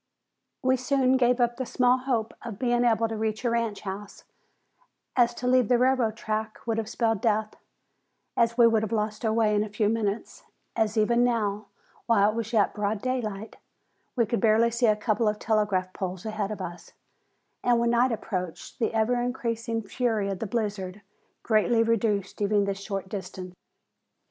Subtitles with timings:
[0.63, 4.23] We soon gave up the small hope of being able to reach a ranch house,
[5.15, 7.53] as to leave the railroad track would have spelled death,
[8.35, 10.43] as we would have lost our way in a few minutes,
[10.75, 11.67] as even now,
[12.07, 13.57] while it was yet broad daylight,
[14.15, 16.93] we could barely see a couple of telegraph poles ahead of us,
[17.63, 21.03] and when night approached the ever increasing fury of the blizzard
[21.43, 23.53] greatly reduced even this short distance.